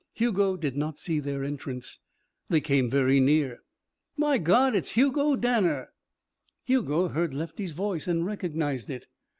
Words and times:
Hugo 0.15 0.57
did 0.57 0.75
not 0.75 0.97
see 0.97 1.19
their 1.19 1.43
entrance. 1.43 1.99
They 2.49 2.59
came 2.59 2.89
very 2.89 3.19
near. 3.19 3.59
"My 4.17 4.39
God, 4.39 4.73
it's 4.73 4.93
Hugo 4.97 5.35
Danner!" 5.35 5.91
Hugo 6.63 7.09
heard 7.09 7.35
Lefty's 7.35 7.73
voice 7.73 8.07
and 8.07 8.25
recognized 8.25 8.89
it. 8.89 9.05